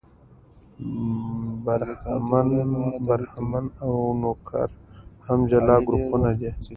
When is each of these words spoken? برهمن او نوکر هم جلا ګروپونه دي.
برهمن 3.05 3.63
او 3.83 3.93
نوکر 4.21 4.69
هم 5.25 5.39
جلا 5.49 5.75
ګروپونه 5.87 6.29
دي. 6.39 6.51